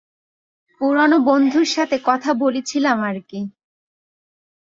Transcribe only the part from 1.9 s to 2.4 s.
কথা